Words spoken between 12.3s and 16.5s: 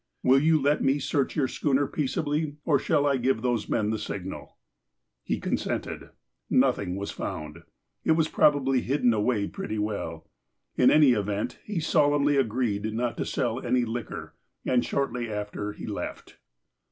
agreed not to sell any liquor, and shortly after he left.